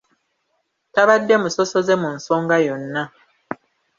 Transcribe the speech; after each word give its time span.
Tabadde 0.93 1.33
musosoze 1.41 1.93
mu 2.01 2.09
nsonga 2.17 2.55
yonna. 2.65 3.03